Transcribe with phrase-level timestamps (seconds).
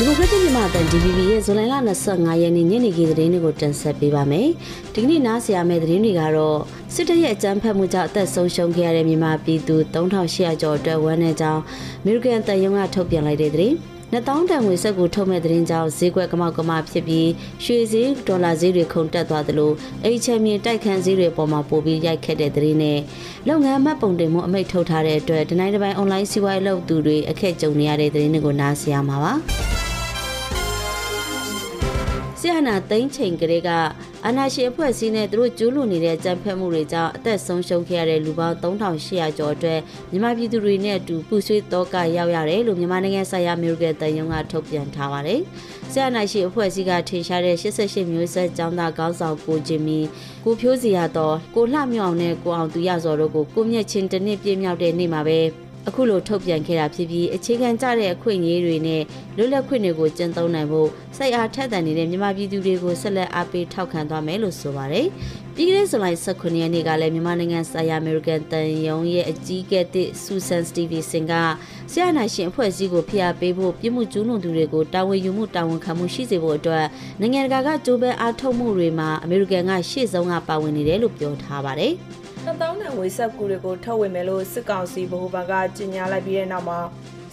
[0.00, 1.74] ဒီမိုကရက်တစ်မြန်မာအသံ DVB ရဲ့ဇူလိုင်လ
[2.08, 4.48] 25ရက်နေ့ညနေခင်းသတင်းတွေကိုတင်ဆက်ပေးပါမယ်။
[4.94, 6.58] ဒီကနေ့နားဆင်ရမယ့်သတင်းတွေကတော့
[6.94, 11.62] စစ်တပ်ရဲ့အကြမ်းဖက်မှုကြောင့်အသက်ဆုံးရှုံးခဲ့ရတဲ့မြန်မာပြည်သူ3800ကျော်အတွက်ဝမ်းနည်းကြောင်း
[12.00, 13.74] အမေရိကန်တန်ယုံကထုတ်ပြန်လိုက်တဲ့သတင်း။
[14.12, 17.28] နှစ်တောင်းတန်ငွေဆက်ကိုထုတ်မဲ့သတင်းကြောင့်ဈေးကွက်ကမောက်ကမဖြစ်ပြီး
[17.64, 19.72] ရွှေဈေးဒေါ်လာဈေးတွေခုန်တက်သွားသလို
[20.04, 22.98] အိတ်ချမ်းမြေတိုက်ခန်းဈေးတွေပေါ်မှာပိုပြီးရိုက်ခတ်တဲ့သတင်းနဲ့
[23.48, 29.34] လုပ်ငန်းမှတ်ပုံတင်မှုအမိတ်ထုတ်ထားတဲ့အတွက်ဒီနိုင်တစ်ပိုင်းအွန်လိုင်းစီးပွားရေးလုပ်သူတွေအခက်ကြုံနေရတဲ့သတင်းတွေကိုနားဆင်ရမှာပါ။
[32.42, 33.70] ဆီယနာသိန်းချိန်ကလေးက
[34.24, 45.40] အာနာရှင်အဖွဲ့အစည်းနဲ့သူတို့ကျူးလွန်နေတဲ့ကြမ်းဖက်မှုတွေကြောင့်အသက်ဆုံးရှုံးခဲ့ရတဲ့လူပေါင်း3800ကျော်အတွက်မြန်မာပြည်သူတွေနဲ့အတူပူဆွေးတော့ကရောက်ရတယ်လို့မြန်မာနိုင်ငံဆိုင်ရာမျိုးကတန်ယုံကထုတ်ပြန်ထားပါတယ်။
[45.92, 50.00] ဆီယနာရှင်အဖွဲ့အစည်းကထင်ရှားတဲ့88မျိုးဆက်ကျောင်းသားကောင်းဆောင်ကိုဂျင်မီ
[50.44, 55.40] ကိုဖြိုးစီရတော့ကိုလှမြောင်နဲ့ကိုအောင်သူရစော်တို့ကိုကိုမြက်ချင်းတစ်နှစ်ပြည့်မြောက်တဲ့နေ့မှာပဲ
[55.90, 59.02] အခုလိုထုတ်ပြန်ခဲ့တာဖြစ်ပြီးအခြေခံကျတဲ့အခွင့်အရေးတွေနဲ့
[59.36, 65.06] လွတ်လပ်ခွင့်တွေကိုကျင့်သုံးနိုင်ဖို့စိတ်အားထက်သန်နေတဲ့မြန်မာပြည်သူတွေကိုဆက်လက်အားပေးထောက်ခံသွားမယ်လို့ဆိုပါတယ်။
[65.54, 71.34] ပြီးခဲ့တဲ့ဇူလိုင်18ရက်နေ့ကလည်းမြန်မာနိုင်ငံဆိုင်ရာ American တန်ယုံရဲ့အကြီးအကဲသစ် Susan Stevenson က
[71.92, 76.86] ဆရာနာရှင်အဖွဲ့အစည်းကိုဖိအားပေးဖို့ပြည်မှုကျူးလွန်သူတွေကိုတာဝန်ယူမှုတာဝန်ခံမှုရှိစေဖို့အတွက်
[77.20, 81.94] နိုင်ငံတကာကကြိုးပမ်းအားထုတ်မှုတွေမှာအမေရိကန်ကရှေ့ဆုံးကပါဝင်နေတယ်လို့ပြောထားပါတယ်။
[82.44, 86.80] နှစ်သောင်းတန်ငွေဆက်ကူတွေကိုထုတ်ဝေမယ်လို့စစ်ကောင်စီဗဟိုဘဏ်ကကြေညာလိုက်ပြီးတဲ့နောက်မှာ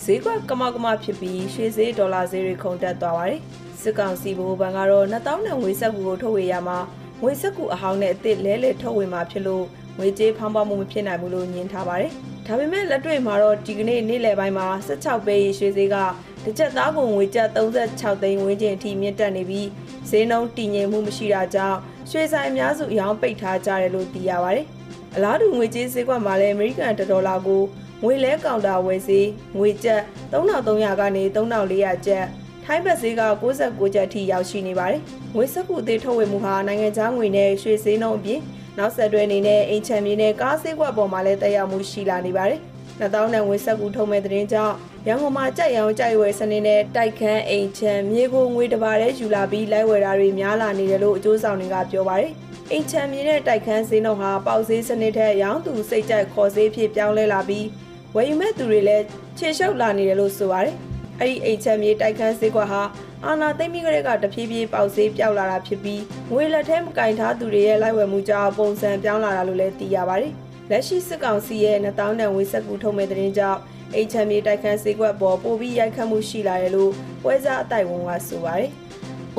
[0.04, 3.40] ဈေးကွက်ကမောက်ကမဖြစ်ပြီးရွှေဈေးဒေါ်လာဈေးတွေခုန်တက်သွားပါတယ်။
[3.82, 6.80] စစ်ကောင်စီဗဟိုဘဏ်ကတော့နှစ်သောင်းတန်ငွေဆက်ကူကိုထုတ်ဝေရမှာ
[7.22, 9.66] ငွေဆက်ကူအဟောင်းနဲ့အစ်စ်လဲလှယ်ထုတ်ဝေမှာဖြစ်လို့
[9.98, 12.12] ငွေကြေးဖောင်းပွားမှုမဖြစ်နိုင်ဘူးလို့ညင်ထားပါတယ်။
[12.46, 15.96] ဒါပေမဲ့လက်တွေ့မှာတော့ဒီကနေ့နေ့လယ်ပိုင်းမှာ16ပဲရွှေဈေးက
[16.44, 19.68] တစ်ချက်သားကိုငွေကျပ်36သိန်းဝန်းကျင်အထိမြင့်တက်နေပြီး
[20.10, 21.78] ဈေးနှုန်းတည်ငြိမ်မှုမရှိတာကြောင့်
[22.12, 24.68] ရွှေဆိုင်အများစုအယောင်ပိတ်ထားကြတယ်လို့သိရပါတယ်။
[25.18, 27.62] အလားတူငွေကြေးဈေးကွက်မှာလည်းအမေရိကန်ဒေါ်လာကို
[28.04, 30.02] ငွေလဲကောင်တာဝယ်ဈေးငွေကျပ်
[30.32, 32.26] 3300ကနေ3400ကျပ်
[32.66, 35.02] ထိုင်းဘတ်ဈေးက69ကျပ်အထိရောက်ရှိနေပါတယ်။
[35.36, 38.39] ငွေစက်ကူအသေးထုတ်ဝေမှုဟာနိုင်ငံခြားငွေနဲ့ရွှေဈေးနှုန်းအပြင်
[38.78, 42.60] နောက်ဆက်တွဲအနေနဲ့အိမ်ချမ်းမြေနဲ့ကားဈေးကွက်ပေါ်မှာလည်းတက်ရောက်မှုရှိလာနေပါတယ်။
[42.99, 44.76] နှစ်သောင်းတန်ငွေစက်ကူထုတ်မဲ့တဲ့တင်ကြောင့်
[45.08, 52.32] ရန်ကုန်မှာကြက်ရောင်ကြိုက်ဝယ်စနစ်နဲ့တိုက်ခန်းအိမ်ချမ်းမြေကိုငွေတစ်ပါးတည်းယူလာပြီးလိုက်ဝယ်တာတွေများလာနေတယ်လို့အကျိုးဆောင်တွေကပြောပါတယ်။
[52.72, 57.67] အိမ်ချမ်းမြေနဲ့တိုက်ခန်းဈေးနှုန်းဟာပေါက်ဈေးစနစ်ထက်ရောင်းသူစိတ်ကြိုက်ခေါ်ဈေးဖြစ်ပြောင်းလဲလာပြီး
[58.16, 59.05] ဝယ်ယူမဲ့သူတွေလည်း
[59.38, 60.76] ခြေလျှောက်လာနေတယ်လို့ဆိုပါတယ်။
[61.20, 62.82] အဲ့ဒီအိမ်ချမ်းမြေတိုက်ခန်းဈေးကွက်ဟာ
[63.26, 66.02] အာနာသိမ့်မိကလေးကတဖြည်းဖြည်းပေါက်ဈေးပြောက်လာတာဖြစ်ပြီး
[66.32, 70.34] ငွေလက်ထဲမကင်ထားသူတွေရဲ့လိုက်ဝယ်မှုကြောင့်ပုံစံပြောင်းလာတာလို့လည်းသိရပါတယ်။
[70.70, 73.60] လက်ရှိစစ်ကောင်စီရဲ့2000တန်ဝေဆက်ကူထုံမဲ့တဲ့တင်ကြောင့်
[73.94, 76.92] အိမ်ချမ်းမြေတိုက်ခန်းဈေးကွက်ပေါ်ပိုပြီးရိုက်ခတ်မှုရှိလာတယ်လို့
[77.23, 78.72] ပွဲစားအတိုက်ဝန်ကဆိုပါတယ်။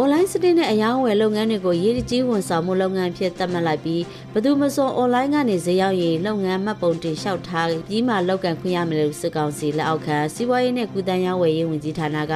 [0.03, 12.35] online စနစ်နဲ့အယောင်းဝယ်လုပ်ငန်းတွေကိုရည်တကြီးဝန်ဆောင်မှုလုပ်ငန်းဖြစ်သတ်မှတ်လိုက်ပြီးဘယ်သူမဆို online ကနေဈေးရောက်ရင်လုပ်ငန်းမှတ်ပုံတင်လျှောက်ထားပြီးမှလောက်ကန်ခွင့်ရမယ်လို့စစ်ကောင်စီလက်အောက်ခံစီးပွားရေးနဲ့ကုသရေးဝယ်ရေးဝန်ကြီးဌာနက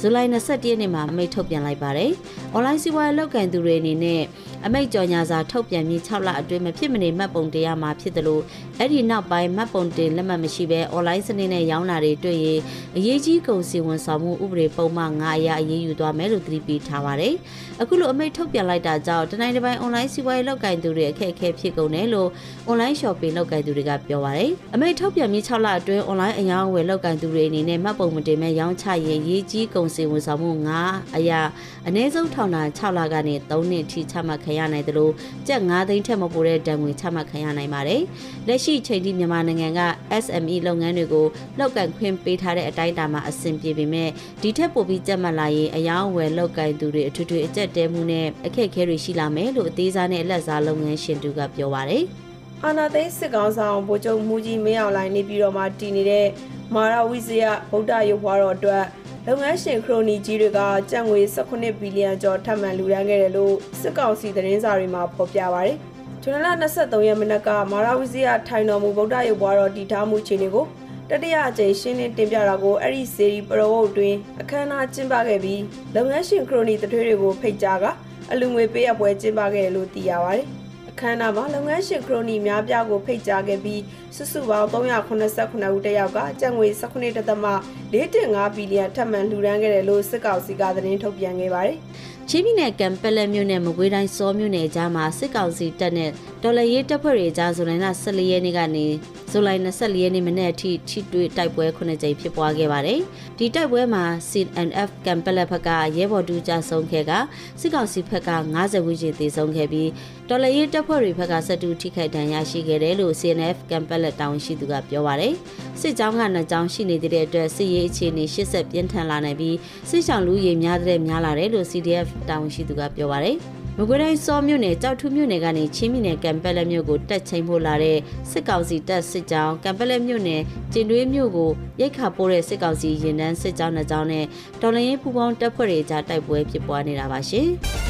[0.00, 2.10] ဇူလိုင်21ရက်နေ့မှာအမိန့်ထုတ်ပြန်လိုက်ပါတယ်။
[2.56, 4.22] online စီးပွားရေးလုပ်ကန်သူတွေအနေနဲ့
[4.66, 8.42] အမိတ်ကြော်ညာစာထုတ်ပြန်ပြီး6လအတွင်းမဖြစ်မနေမှတ်ပုံတင်ရမှာဖြစ်တယ်လို့
[8.78, 12.60] အဲ့ဒီနောက်ပိုင်းမှတ်ပုံတင်လက်မှတ်မရှိဘဲ online စနစ်နဲ့ရောင်းတာတွေတွေ့ရင်
[12.96, 17.34] အရေးကြီးကုန်စည်ဝန်ဆောင်မှုဥပဒေပုံမှန်9အရအရေးယူသွားမယ်လို့သတိပေးထားပါတယ်။
[17.80, 22.28] အခုလိုအမိတ်ထုတ်ပြန်လိုက်တာကြောင့်တနိုင်တစ်ပိုင်း online စီးပွားရေးလုပ်ကိုင်သူတွေအခက်အခဲဖြစ်ကုန်တယ်လို့
[22.68, 30.50] online shopping လုပ်ကိုင်သူတွေကပြောပါတယ်။အမိတ်ထုတ်ပြန်ပြီး6လအတွင်း online အယောင်းအဝယ်လုပ်ကိုင်သူတွေအနေနဲ့မှတ်ပုံမတင်မဲ့ရောင်းချရင်ရေးကြီးကုန်စည်ဝန်ဆောင်မှု
[30.84, 31.40] 9အရာ
[31.86, 35.12] အနည်းဆုံးထောင်တာ6လကနေ3နှစ်ထိချမှတ်ခံရနိုင်တယ်လို့
[35.46, 38.02] ကျပ်9သိန်းထက်မပိုတဲ့ဒဏ်ငွေချမှတ်ခံရနိုင်ပါတယ်။
[38.48, 39.80] လက်ရှိချိန်ထိမြန်မာနိုင်ငံက
[40.24, 41.26] SME လုပ်ငန်းတွေကို
[41.58, 44.08] လောက်ကန်ခွင့်ပေးထားတဲ့အတိုင်းအတာမှာအဆင်ပြေပေမဲ့
[44.42, 52.04] ဒီထက်ပိုပြီးကြက်မှတ်လာရင်အယောင်းဝယ်လောက်ကန်သူတွေအထွေထွေအကျက်တဲမှုနဲ့အခက်အခဲတွေရှိလာမယ်လို့အသေးစားနဲ့အလက်စားလုပ်ငန်းရှင်တူကပြောပါတယ်။
[52.64, 56.26] အာနာသိန်းစစ်ကောင်ဆောင်ဗိုလ်ချုပ်မူကြီးမင်းအောင်လှိုင်နေပြည်တော်မှာတည်နေတဲ့
[56.74, 58.84] မာရဝိဇယဗုဒ္ဓရုပ်ဘွားတော်အတွက်
[59.30, 65.76] လုပ်ငန်းရှင်ခရိုနီကြီးတွေကကြံ့ငွေ18ဘီလီယံကျော်ထပ်မံလူဒန်းခဲ့တယ်လို့စစ်ကောင်စီသတင်းစာတွေမှာဖော်ပြပါရယ်။
[66.22, 66.46] ဇွန်လ
[66.76, 70.64] 23ရက်မနက်ကမာရဝိဇယထိုင်တော်မူဗုဒ္ဓရုပ်ဘွားတော်တည်ထားမှုခြေနေကို
[71.10, 75.62] တတိယအကြိမ်ရှင်းလင်းတင်ပြတာကိုအဲ့ဒီစေရီပရဝုတ်တွင်အခမ်းအနားကျင်းပခဲ့ပြီး
[75.94, 77.84] လုပ်ငန်းရှင်ခရိုနီတထွေးတွေကိုဖိတ်ကြားက
[78.32, 80.67] အလူငွေပေးအပ်ပွဲကျင်းပခဲ့တယ်လို့သိရပါတယ်။အ
[81.00, 83.82] ခမ်းအနားမှာလုပ်ငန်းရှင်ခရိုနီများပြားကိုဖိတ်ကြားခဲ့ပြီး
[84.16, 91.76] စုစုပေါင်း389ဦးတက်ရောက်ကကျပ်ငွေ18.4.5ဘီလီယံထပ်မံလှူဒန်းခဲ့တယ်လို့စစ်ကောင်စီကသတင်းထုတ်ပြန်ခဲ့ပါတယ်။
[92.28, 96.10] ချင်းပြည်နယ်ကံပက်လက်မြို့နယ်မကွေးတိုင်းစောမြို့နယ်ကြားမှာစစ်ကောင်စီတပ်နဲ့
[96.42, 98.86] ဒေါ်လာရေးတပ်ဖွဲ့တွေကြားဇူလိုင်လ14ရက်နေ့ကနေ
[99.32, 103.00] ဇူလိုင်24ရက်နေ့မနေ့အထိထိတွေ့တိုက်ပွဲ9ကြိမ်ဖြစ်ပွားခဲ့ပါတယ်။
[103.38, 107.12] ဒီတိုက်ပွဲမှာ CNF ကမ်ပလက်ဘက်ကရဲဘော်တူကြဆုံးခဲ့က
[107.60, 109.90] စစ်ကောင်စီဘက်က90ဝန်းကျင်သေဆုံးခဲ့ပြီး
[110.28, 115.32] ဒေါ်လာရေးတပ်ဖွဲ့တွေဘက်ကဆက်တူထိခိုက်ဒဏ်ရာရှိခဲ့တယ်လို့ CNF ကမ်ပလက်တာဝန်ရှိသူကပြောပါတယ်။
[115.80, 119.56] စစ်ကြောင်းကနှစ်ကြောင်းရှိနေတဲ့အတွက်စစ်ရေးအခြေအနေရှစ်ဆက်ပြင်းထန်လာနိုင်ပြီး
[119.90, 123.38] စစ်ဆောင်လူရေများတဲ့များလာတယ်လို့ CDF တာဝန်ရှိသူကပြောပါတယ်။
[123.80, 127.98] မကွေးတိုင်းစောမြို့နယ်ကြောက်ထုမြို့နယ်ကနေချင်းမြို့နယ်ကံပက်လက်မြို့ကိုတက်ချိန်ဖို့လာတဲ့
[128.30, 130.42] စစ်ကောင်စီတပ်စစ်ကြောင်းကံပက်လက်မြို့နယ်
[130.72, 134.24] ကျင်တွဲမြို့ကိုရိတ်ခါပိုးတဲ့စစ်ကောင်စီရင်တန်းစစ်ကြောင်းနှစ်ကြောင်းနဲ့
[134.60, 137.48] တော်လရင်ပူပေါင်းတပ်ဖွဲ့တွေကြားတိုက်ပွဲဖြစ်ပွားနေတာပါရှင်။